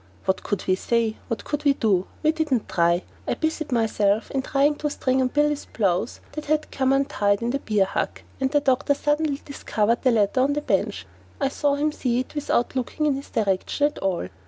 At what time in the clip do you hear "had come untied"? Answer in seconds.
6.45-7.43